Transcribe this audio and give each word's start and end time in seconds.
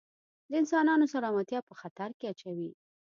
د 0.49 0.51
انسانانو 0.61 1.05
سلامتیا 1.13 1.59
په 1.67 1.73
خطر 1.81 2.09
کې 2.17 2.25
اچوي. 2.31 2.71